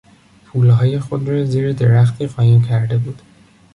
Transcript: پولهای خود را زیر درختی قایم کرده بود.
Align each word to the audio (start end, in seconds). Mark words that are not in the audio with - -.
پولهای 0.45 0.99
خود 0.99 1.29
را 1.29 1.45
زیر 1.45 1.73
درختی 1.73 2.27
قایم 2.27 2.61
کرده 2.61 2.97
بود. 2.97 3.21